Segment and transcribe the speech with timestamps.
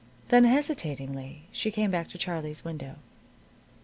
[0.29, 2.95] Then, hesitatingly, she came back to Charlie's window.